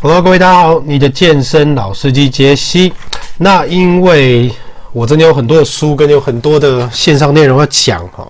[0.00, 2.92] Hello，各位大家好，你的健身老司机杰西。
[3.38, 4.48] 那因为
[4.92, 8.24] 我真的有很多的书跟有很多的线上内容要讲哈。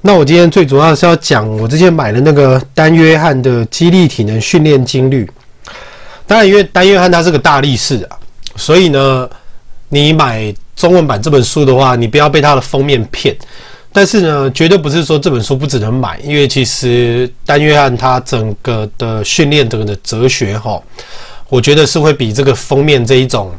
[0.00, 5.30] 那我今天最主要是要讲我之前买的那个丹约翰的肌力体能训练精律。
[6.26, 8.18] 当然，因为丹约翰他是个大力士啊，
[8.56, 9.30] 所以呢，
[9.90, 13.36] 你买中文版这本书的话，你不要被他的封面骗。
[13.98, 20.80] 但是呢，绝对不是说这本书不值得买，因为其实丹约翰他整个的训练整个的哲学哈，
[21.48, 23.52] 我觉得是会比这个封面这一种，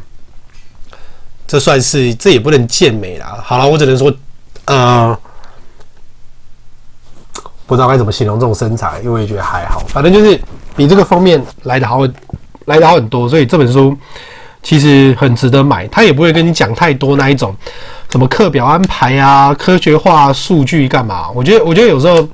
[1.45, 3.37] 这算是这也不能健美啦。
[3.43, 4.13] 好了，我只能说，
[4.63, 5.19] 呃，
[7.65, 10.39] 不知道该怎么形容这种身材，因为觉得还好，反正就是
[10.73, 11.99] 比这个封面来得好，
[12.63, 13.93] 来得好很多，所以这本书
[14.63, 17.53] 其实很值得买，他也不会跟你讲太多那一种。
[18.11, 19.53] 什么课表安排啊？
[19.53, 21.29] 科学化数据干嘛？
[21.31, 22.27] 我觉得，我觉得有时候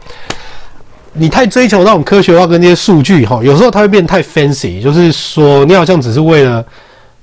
[1.14, 4.82] 你太追求那种科学化跟那些数据哈，有时候它会变太 fancy。
[4.82, 6.64] 就是说，你好像只是为了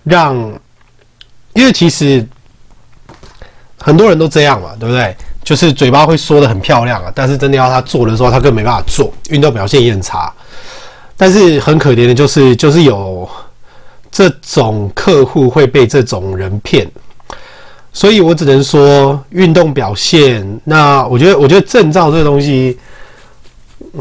[0.05, 0.37] 让，
[1.55, 2.27] 因为其实
[3.79, 5.17] 很多人都这样嘛，对不对？
[5.43, 10.33] 就是嘴巴会说的很漂亮啊，但是真的要他做的时候，他根本没办法做，运动表现也很差。
[11.17, 13.29] 但是很可怜的就是，就是有
[14.11, 16.89] 这种客户会被这种人骗。
[17.93, 20.61] 所以我只能说，运动表现。
[20.65, 22.79] 那我觉得，我觉得证照这个东西，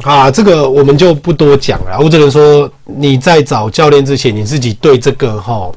[0.04, 2.00] 啊，这个我们就不多讲了。
[2.00, 5.70] 我只能说，你在找教练之前，你自己对这个哈，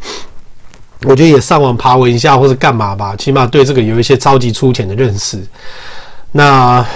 [1.02, 5.44] 我觉得也上网爬文一下，或者干嘛吧，起码对这个有一些超级粗浅的认识。
[6.30, 6.86] 那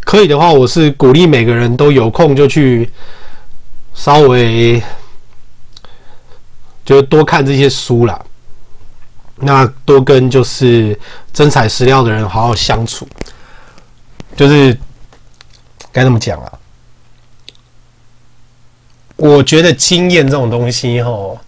[0.00, 2.90] 可以的话，我是鼓励每个人都有空就去
[3.94, 4.82] 稍微
[6.84, 8.20] 就多看这些书啦。
[9.44, 10.96] 那多跟就是
[11.32, 13.08] 真材实料的人好好相处，
[14.36, 14.78] 就是
[15.90, 16.52] 该怎么讲啊？
[19.16, 21.40] 我觉得经验这种东西，吼，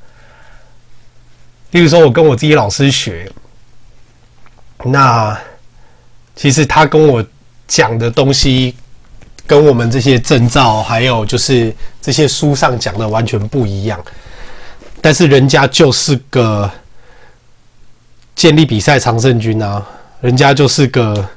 [1.71, 3.31] 例如说我跟我自己老师学，
[4.85, 5.41] 那
[6.35, 7.25] 其实他跟我
[7.69, 8.75] 讲的东西，
[9.47, 11.73] 跟我们这些证照还有就是
[12.03, 14.05] 这些书上讲的完全不一样，
[15.01, 16.69] 但是人家就是个。
[18.35, 19.85] 建立比赛常胜军啊，
[20.21, 21.29] 人家就是个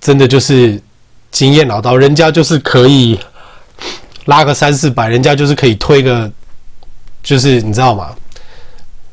[0.00, 0.80] 真的就是
[1.30, 3.18] 经验老道，人家就是可以
[4.24, 6.30] 拉个三四百，人家就是可以推个，
[7.22, 8.14] 就是你知道吗？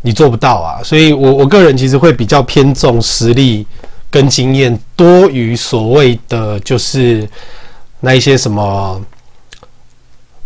[0.01, 3.65] 你做不到啊，所以我我个人其实会比较偏重实力
[4.09, 7.27] 跟经验，多于所谓的就是
[7.99, 9.01] 那一些什么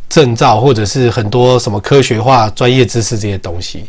[0.09, 3.85] 证照或者是很多什么科学化专业知识这些东西。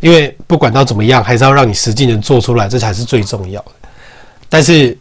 [0.00, 3.72] 因为不管到怎么样，还是要让你实际能做出来，这才是最重要的。
[4.48, 4.96] 但是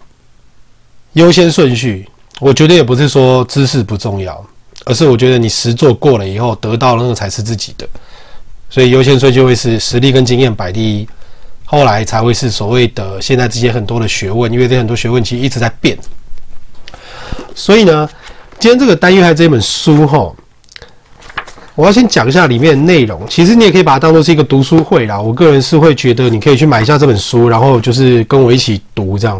[1.13, 2.09] 优先顺序，
[2.39, 4.43] 我觉得也不是说知识不重要，
[4.85, 7.87] 而是我觉得你实做过了以后，得到那个才是自己的。
[8.69, 11.07] 所以优先顺序会是实力跟经验摆第一，
[11.63, 15.97] 后来才会是所谓的现在这些很多的学问，因为这很多学问其实一直在变。
[17.53, 18.09] 所以呢，
[18.59, 20.33] 今天这个丹约翰这本书哈。
[21.77, 23.21] 我要先讲一下里面的内容。
[23.29, 25.21] 其实你也可以把它当做是一个读书会啦。
[25.21, 29.39] 我个人是会觉得你可以去买一下这本书，然后就是跟我一起读这样。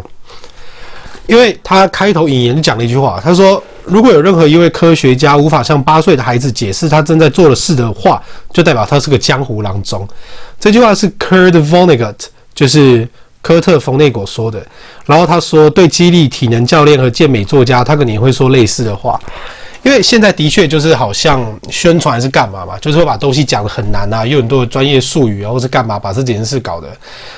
[1.26, 8.22] 因为他开头引言讲了一句话，他说：“如果有任何一位科学家无法向八岁的孩子解释他正在做的事的话，
[8.52, 10.06] 就代表他是个江湖郎中。”
[10.60, 12.14] 这句话是 Kurt Vonnegut，
[12.54, 13.06] 就是
[13.42, 14.64] 科特·冯内果说的。
[15.06, 19.20] 然后他说，对激励体能教练和健美作家，他可能也会说类似的话。
[19.84, 26.88] 因为现在的确就是好像宣传还是干嘛嘛，就是会把东西讲得很难啊，有很多的专业术语啊，或是干嘛把这件事搞的。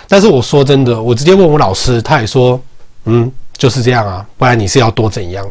[0.08, 2.60] 但是我说真的，我直接问我老师，他也说，
[3.04, 5.46] 嗯，就是这样啊，不然你是要多怎样？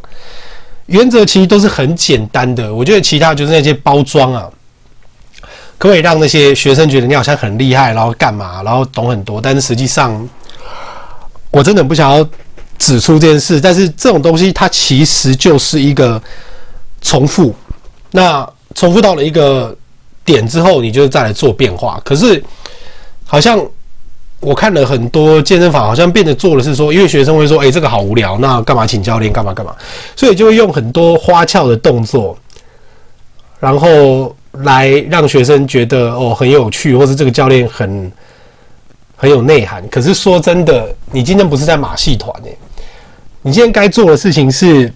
[0.87, 2.73] 原则其实都是很简单的。
[2.73, 4.49] 我觉得其他就是那些包装啊，
[5.77, 9.39] 可不可以让那些学生觉得你好像很厉害，然后干嘛，然后懂很多。
[9.39, 10.27] 但是实际上，
[11.51, 12.27] 我真的不想要
[12.79, 13.61] 指出这件事。
[13.61, 16.21] 但是这种东西它其实就是一个。
[17.01, 17.53] 重复，
[18.11, 19.75] 那重复到了一个
[20.23, 21.99] 点之后，你就再来做变化。
[22.05, 22.43] 可是，
[23.25, 23.59] 好像
[24.39, 29.33] 我看了很多健身房，好像变得做的是说，因为学生会说：“诶，这个好无聊，那干嘛请教练？
[29.33, 29.75] 干嘛干嘛？”
[30.15, 32.37] 所以就会用很多花俏的动作，
[33.59, 38.11] 然后来让学生觉得哦很有趣，或是这个教练很
[39.15, 39.83] 很有内涵。
[39.89, 42.57] 可是说真的，你今天不是在马戏团诶，
[43.41, 44.93] 你今天该做的事情是。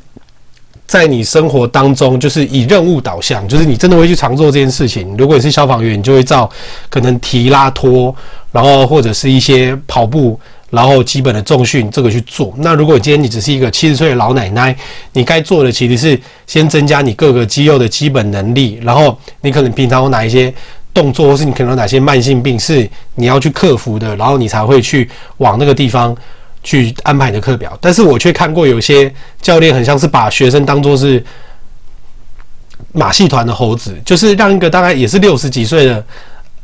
[0.85, 5.15] 在你生活当中，就是以任务导向，就是你真的会去常做这件事情。
[5.17, 6.49] 如果你是消防员，你就会照
[6.89, 8.15] 可能提拉拖，
[8.51, 10.39] 然后或者是一些跑步
[10.69, 12.53] 然后基本的重训这个去做。
[12.57, 14.75] 那如果今天你只是一个七十岁的老奶奶，
[15.13, 20.53] 你该做的其实是先增加你各个肌肉的基本能力，然后你可能平常有哪一些
[20.93, 26.15] 动作，或是你可能有哪些慢性病是你要去克服的，然后你才会去往那个地方
[26.63, 27.77] 去安排你的课表。
[27.79, 31.23] 但是我却看过有些教练很像是把学生当做是
[32.93, 36.03] 马戏团的猴子，就是让一个大概也是六十几岁的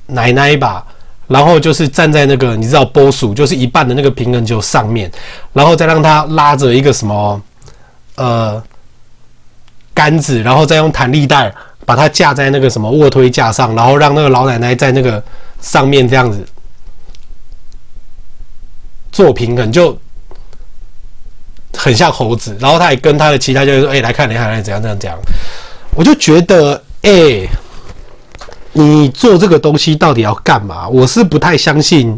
[0.07, 0.85] 奶奶吧。
[1.27, 5.11] 然后就是站在那个你知道波束，就是一半的那个平衡球上面，
[5.53, 7.39] 然后再让他拉着一个什么
[8.15, 8.59] 呃
[9.93, 11.53] 杆子，然后再用弹力带
[11.85, 15.23] 把它架在那个什么卧推架上，然后让那个老奶奶在那个
[15.61, 16.43] 上面这样子
[19.19, 19.97] 做平衡，就
[21.75, 22.55] 很像猴子。
[22.57, 25.19] 然后他也跟他的其他教练说：“哎，来看，来看，来怎样，怎样，怎样。”
[25.93, 27.45] 我就觉得，哎。
[28.71, 30.87] 你做这个东西到底要干嘛？
[30.87, 32.17] 我是不太相信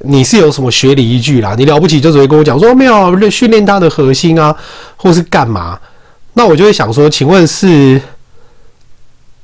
[0.00, 1.54] 你是有什么学理依据啦。
[1.56, 4.54] 你了不起就只会跟我讲说没有训练他的核心啊，
[4.94, 5.80] 或是干嘛？
[6.34, 8.00] 那我就会想说，请问是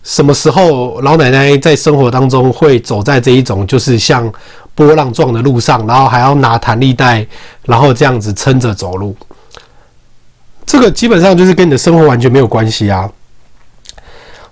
[0.05, 4.31] 什么时候老奶奶在生活当中会走在这一种就是像
[4.81, 7.27] 波浪状的路上，然后还要拿弹力带，
[7.65, 9.15] 然后这样子撑着走路？
[10.65, 13.11] 这个基本上就是跟你的生活完全没有关系啊。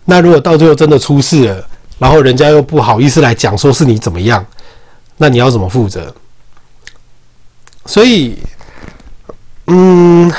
[0.05, 1.67] 那如果到最后真的出事了，
[1.99, 4.45] 然后人家又不好意思来讲说是你怎么样，
[5.17, 6.15] 那你要怎么负责？
[7.87, 8.37] 所以，
[9.69, 10.31] 嗯，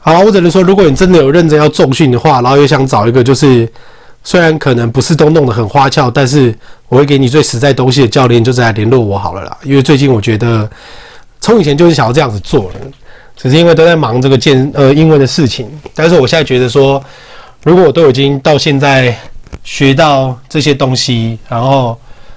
[0.00, 3.66] 好，我只能说，如果你真的有认真要重训的话，然后又想找一个就是
[4.22, 6.56] 虽然可能不是都弄得很花俏，但是
[6.88, 9.56] 我会给你最实在东西的教练，就是来联络我好了啦。
[9.62, 10.68] 因为最近我觉得
[11.40, 12.74] 从以前就是想要这样子做了。
[13.40, 17.00] 只是因为都在忙这个健呃英文的事情，但是我现在觉得说，
[17.62, 19.16] 如果我都已经到现在
[19.62, 21.96] 学到这些东西，然后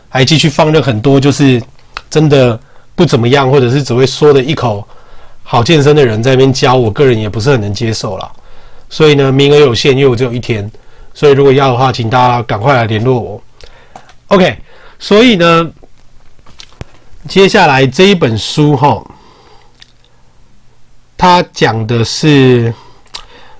[0.09, 1.59] 还继续放任很多就是
[2.07, 2.59] 真的
[2.93, 4.87] 不怎么样，或者是只会说的一口
[5.41, 8.31] 好健身的人在那边教，我个人也不是很能接受了。
[8.87, 10.71] 所以呢，名额有限，因为我只有一天，
[11.13, 13.41] 所以如果要的话，请大家赶快来联络我。
[14.27, 14.57] OK，
[14.97, 15.71] 所以呢，
[17.27, 19.03] 接下来这一本书哈。
[21.17, 22.73] 他讲的是，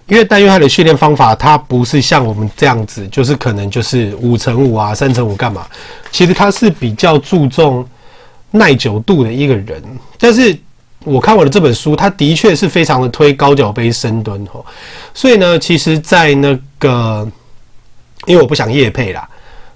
[0.08, 5.68] 因为但约翰的训练方法，它不是像我们这样子，就是可能就是五乘五啊、三乘五干嘛？
[6.12, 7.88] 其实他是比较注重
[8.50, 9.84] 耐久度的一个人。
[10.18, 10.58] 但是
[11.04, 14.66] 我看我的这本书，他的确是非常的推高脚杯深蹲吼。
[15.14, 17.32] 所以呢，其实，在那个，
[18.26, 19.28] 因为我不想夜配啦，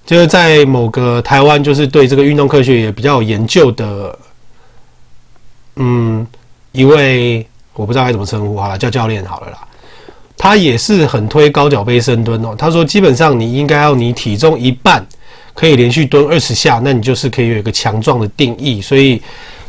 [0.05, 4.19] 就是在某个台湾，就是对这个运动科学也比较有研究的，
[5.75, 6.25] 嗯，
[6.71, 7.45] 一位。
[7.77, 9.57] 我不知道该怎么称呼，好了，叫教练好了啦。
[10.37, 12.55] 他也是很推高脚杯深蹲哦。
[12.57, 15.05] 他说，基本上你应该要你体重一半
[15.53, 18.81] 可以连续蹲二十下，那你就是可以有一个强壮的定义。
[18.81, 19.21] 所以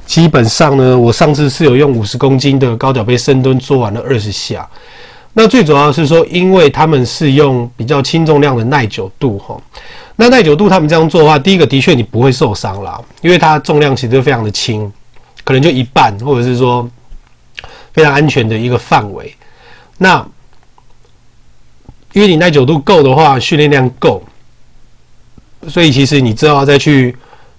[0.06, 4.64] 基本上呢，我上次是有用五十公斤的高脚杯深蹲做完了二十下。
[5.38, 9.60] 那最主要是说，因为他们是用比较轻重量的耐久度哈。
[10.16, 14.90] 那耐久度他们这样做的话，第一个的确你不会受伤啦，因为它重量其实非常的轻，
[15.44, 16.88] 可能就一半，或者是说。
[17.92, 19.34] 非常安全的一个范围。
[19.96, 20.18] 那
[22.12, 24.22] 因为你耐久度够的话，训练量够，
[25.66, 27.16] 所以其实你知道再去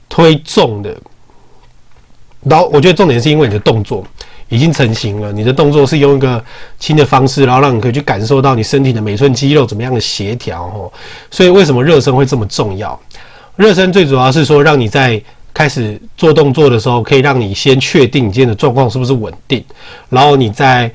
[0.07, 0.95] 推重的。
[2.43, 4.05] 然后我觉得重点是因为你的动作
[4.49, 6.43] 已经成型了，你的动作是用一个
[6.79, 10.91] 轻的方式，然后让你可以去感受到你身体的每寸肌肉怎么样的协调哦。
[11.31, 12.99] 所以为什么热身会这么重要？
[13.55, 15.21] 热身最主要是说让你在。
[15.53, 19.65] 开始做动作的时候，可以让你先确定你今天的状况是不是稳定，
[20.07, 20.91] 然后你在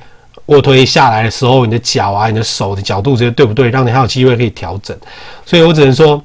[0.46, 4.96] 卧推下来的时候，你的脚啊、你的手的角度这些对不对，让你还有机会可以调整。
[5.44, 6.22] 所以我只能说，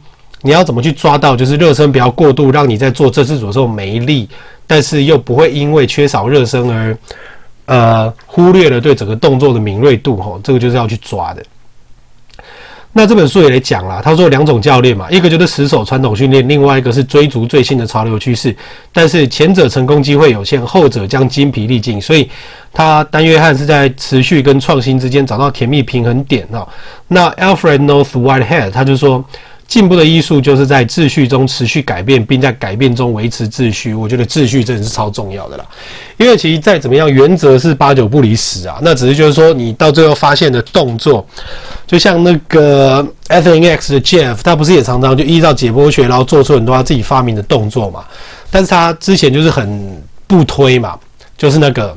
[0.48, 4.30] 你要怎么去抓到，就是热身不要过度，让你在做这次组的时候没力，
[4.66, 6.98] 但是又不会因为缺少热身而
[7.66, 11.44] 呃忽略了对整个动作的敏锐度吼，这个就是要去抓的。
[12.94, 18.56] 那这本书也讲了，他说两种教练嘛，一个就是死守传统训练，另外一个是追逐最新的潮流趋势。
[18.94, 22.01] 但是前者成功机会有限，后者将精疲力尽。
[22.01, 22.30] 所以
[22.72, 26.66] 他丹约翰是在持续跟创新之间找到甜蜜平衡点哦。
[27.10, 29.22] 那 Alfred North Whitehead 他就说。
[29.68, 33.94] 进步的艺术就是在秩序中持续改变，并在改变中维持秩序。
[33.94, 35.66] 我觉得秩序真的是超重要的啦，
[36.16, 38.80] 因为其实再怎么样，原则是八九不离十啊。
[38.82, 41.28] 那只是就是说，你到最后发现的动作，
[41.86, 48.06] 就像那个 F N X 的 Jeff，他不是也常常就依照解剖学，然后做出很多他自己发明的动作嘛？
[48.50, 50.98] 但是他之前就是很不推嘛，
[51.38, 51.94] 就是那个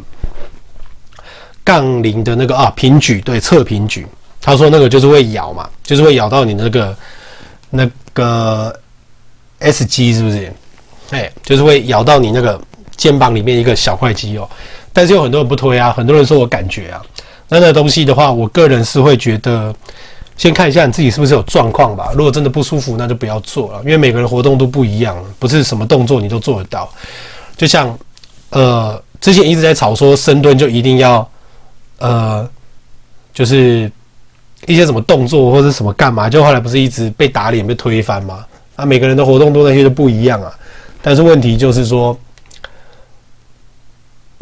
[1.63, 4.05] 杠铃的那个啊平举，对，侧平举，
[4.41, 6.93] 他说那个就是会咬嘛，就是会咬到你那个。
[7.71, 8.79] 那个
[9.61, 10.53] S 肌是不是？
[11.11, 12.61] 哎，就是会咬到你那个
[12.97, 14.49] 肩膀里面一个小块肌肉。
[14.93, 17.01] 但是有很多人不推啊，很多人说我感觉啊，
[17.49, 19.75] 那那东西的话，我个人是会觉得，
[20.37, 22.11] 先看一下你自己是不是有状况吧。
[22.15, 26.93] 如果真的不舒服，那就不要做了，因为每个人活动都不一样，不是什么动作你都做得到。
[27.57, 27.97] 就像
[28.51, 31.29] 呃，之前一直在吵说深蹲就一定要
[31.99, 32.49] 呃，
[33.33, 33.91] 就是
[34.67, 38.45] 一些什么动作或者什么干嘛，就后来不是一直被打脸被推翻吗？
[38.77, 40.53] 啊，每个人的活动都那些都不一样啊。
[41.03, 42.19] 但是问题就是说。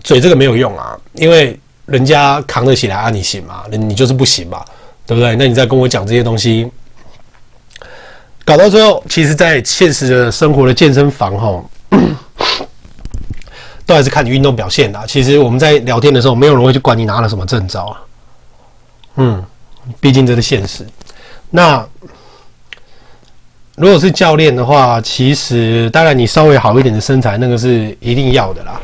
[0.04, 3.64] 嘴这个没有用啊，因为人家扛得起来啊，你行吗？
[3.68, 4.64] 你就是不行嘛，
[5.04, 5.34] 对不对？
[5.34, 6.70] 那你再跟我讲这些东西，
[8.44, 11.62] 搞到最后，其实，在现实的生活的健身房哈，
[13.84, 15.04] 都还是看你运动表现的。
[15.06, 18.00] 其实我们在聊天的时候，没有人会去管你拿了什么证照啊。
[19.16, 19.44] 嗯，
[20.00, 20.86] 毕竟这是现实。
[21.50, 21.86] 那
[23.76, 28.80] 如果是教练的话，其实当然你稍微好一点的身材，那个是一定要的啦。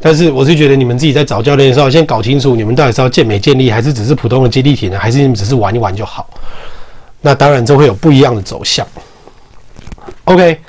[0.00, 4.98] 但是我是觉得你们自己在找教练的时候，先搞清楚你们到底是要健美健力，还是只是普通的肌力体呢？
[4.98, 6.28] 还是你们只是玩一玩就好？
[7.20, 8.86] 那当然，这会有不一样的走向。
[10.24, 10.60] OK，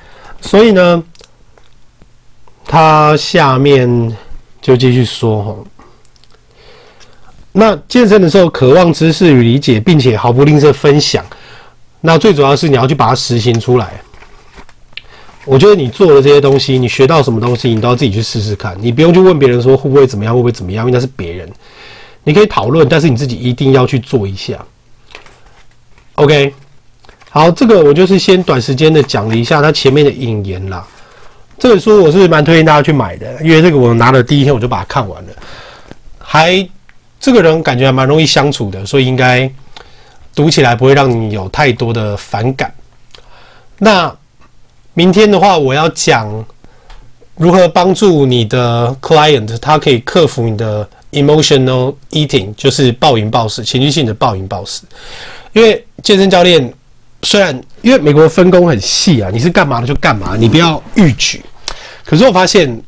[0.42, 1.04] 所以呢，
[2.66, 4.18] 他下面
[4.62, 5.56] 就继续说哈，
[7.52, 11.26] 那健身的时候，渴望知识与理解，并且毫不吝啬分享。
[12.02, 14.00] 那最主要是你要去把它实行出来。
[15.46, 18.78] 我觉得你做的这些东西，你学到什么东西，你都要自己去试试看。
[18.80, 21.52] 你不用去问别人说会不会怎么样，会不会怎么样，因为那是别人。
[22.24, 24.64] 你可以讨论，但是你自己一定要去做一下。
[26.16, 26.54] OK，
[27.32, 30.86] 好，这个我就是先短时间的讲了一下他前面的引言啦。
[31.58, 35.30] 这本书我是蛮推荐大家去买的，因为这个我拿了第一天我就把它看完了，
[36.20, 36.70] 还
[37.20, 39.52] 这个人感觉还蛮容易相处的，所以应该
[40.34, 42.74] 读起来不会让你有太多的反感。
[43.78, 44.16] 那。
[44.96, 46.46] 明天的话，我要讲
[47.38, 54.82] 如何帮助你的 client，他可以克服你的 emotional eating，就是暴饮暴食，情绪性的暴饮暴食。
[55.54, 56.74] 因为健身教练
[57.22, 61.42] 虽然因为美国分工很细啊，你是干嘛的就干嘛，你不要逾矩。
[62.04, 62.82] 可是我发现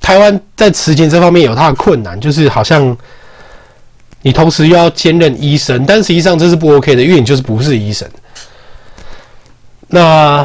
[0.00, 2.96] 台湾在实践这方面有它的困难，就是好像
[4.26, 8.10] 你同时又要兼任医生，但实际上这是不 OK 的，因为你就是不是医生。
[9.86, 10.44] 那。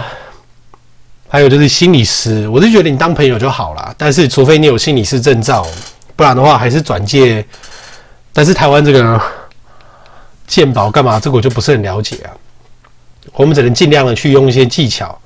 [1.34, 5.66] 还有就是心理师，我是觉得你当朋友就好了，但是除非你有心理师证照，
[6.14, 7.46] 不然的话还是转介。
[8.34, 9.22] 但是台湾这个
[10.46, 11.22] 健保干嘛？
[11.22, 12.36] 这个我就不是很了解啊。
[13.32, 15.18] 我们只能尽量的去用一些技巧，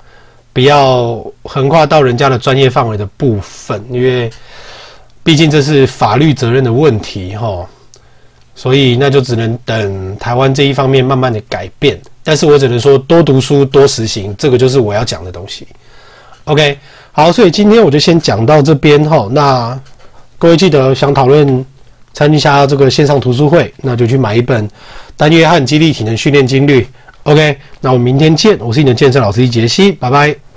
[0.52, 4.30] 不要横跨到人家的专业范围的部分，因为
[5.24, 7.66] 毕竟这是法律责任的问题齁。
[8.56, 11.96] 所以那就只能等台湾这一方面慢慢的改变。
[12.24, 15.64] 但是我只能说多读书多实行，这个就是我要讲的东西。
[16.42, 16.76] OK，
[17.12, 19.28] 好，所以今天我就先讲到这边哈。
[19.30, 19.80] 那
[20.38, 21.64] 各位记得想讨论
[22.12, 24.66] 参加这个线上读书会，那就去买一本
[25.16, 26.80] 《单约翰肌力体能训练精律》。
[27.24, 28.58] OK，那我们明天见。
[28.58, 30.45] 我是你的健身老师杰西，拜拜。